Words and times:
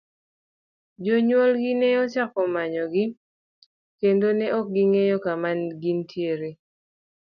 Jonyuol 1.03 1.51
gi 1.61 1.73
ne 1.79 1.87
ochako 2.03 2.41
manyo 2.53 2.83
gi 2.93 3.05
kendo 3.99 4.27
ne 4.37 4.47
ok 4.59 4.67
ging'eyo 4.75 5.17
kama 5.25 5.49
gintiere. 5.81 6.49